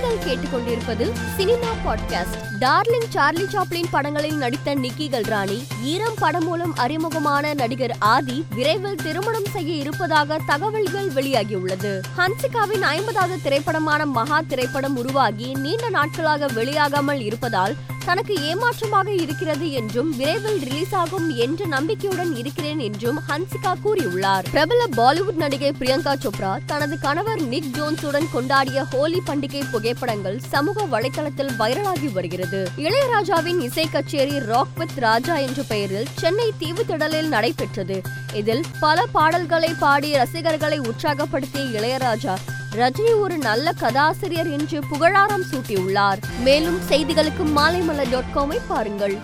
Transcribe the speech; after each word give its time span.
நீங்கள் 0.00 0.26
கேட்டுக்கொண்டிருப்பது 0.26 1.10
cinema 1.36 1.66
podcast. 1.86 2.58
Darling 2.60 3.08
Charlie 3.08 3.42
Chaplin 3.42 3.86
படங்களில் 3.90 4.36
நடித்த 4.36 4.74
நிக்கி 4.74 5.08
கல்ராணி 5.08 5.66
ஈரம் 5.82 6.14
படம் 6.18 6.44
மூலம் 6.44 6.76
அறிமுகமான 6.76 7.54
நடிகர் 7.54 7.96
ஆதி 7.98 8.44
விரைவில் 8.54 8.94
திருமணம் 8.94 9.44
செய்ய 9.44 9.74
இருப்பதாக 9.74 10.40
தகவல்கள் 10.46 11.08
வெளியாகியுள்ளது. 11.08 12.00
ஹன்சிகாவின் 12.18 12.80
ஐம்பதாவது 12.80 13.42
திரைப்படமான 13.42 14.06
மகா 14.06 14.40
திரைப்படம் 14.40 14.96
உருவாகி 14.96 15.52
நீண்ட 15.54 15.90
நாட்களாக 15.90 16.46
வெளியாகாமல் 16.46 17.20
இருப்பதால் 17.20 17.76
தனக்கு 18.04 18.34
ஏமாற்றமாக 18.42 19.12
இருக்கிறது 19.12 19.70
என்றும் 19.70 20.16
விரைவில் 20.16 20.58
ரிலீஸ் 20.58 20.94
ஆகும் 20.94 21.36
என்ற 21.36 21.66
நம்பிக்கையுடன் 21.66 22.36
இருக்கிறேன் 22.36 22.78
என்றும் 22.78 23.20
ஹன்சிகா 23.28 23.72
கூறியுள்ளார். 23.84 24.44
பிரபல 24.50 24.86
பாலிவுட் 24.96 25.34
நடிகை 25.34 25.72
பிரியங்கா 25.78 26.14
சோப்ரா 26.22 26.58
தனது 26.66 26.98
கணவர் 26.98 27.40
நிக் 27.40 27.70
ஜோன்ஸுடன் 27.72 28.26
கொண்டாடிய 28.34 28.84
ஹோலி 28.90 29.22
பண்டிகை 29.26 29.62
புகைப்படங்கள் 29.70 30.38
சமூக 30.38 30.84
வலைதளத்தில் 30.84 31.52
வைரலாகி 31.58 32.12
வருகிறது. 32.12 32.68
இளையராஜாவின் 32.76 33.60
இசை 33.60 33.88
கச்சேரி 33.90 34.38
ராக் 34.38 34.76
வித் 34.76 34.98
ராஜா 34.98 35.36
என்ற 35.36 35.62
பெயரில் 35.62 36.06
சென்னை 36.16 36.52
தீவு 36.58 36.84
திடலில் 36.88 37.28
நடைபெற்றது. 37.28 38.02
இதில் 38.34 38.64
பல 38.80 39.06
பாடல்களை 39.06 39.74
பாடி 39.78 40.12
ரசிகர்களை 40.12 40.80
உற்சாகப்படுத்திய 40.80 41.64
இளையராஜா 41.78 42.34
ரஜினி 42.72 43.18
ஒரு 43.18 43.38
நல்ல 43.38 43.72
கதாசிரியர் 43.72 44.50
என்று 44.50 44.80
புகழாரம் 44.80 45.44
சூட்டியுள்ளார். 45.52 46.18
மேலும் 46.38 46.78
செய்திகளுக்கு 46.88 47.44
மாலைமலர் 47.56 48.10
டாட் 48.10 48.32
காமை 48.34 48.58
பாருங்கள். 48.68 49.18